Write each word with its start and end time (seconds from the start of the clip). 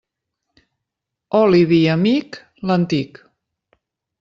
Oli, 1.41 1.59
vi 1.73 1.79
i 1.83 1.87
amic, 1.97 2.41
l'antic. 2.71 3.23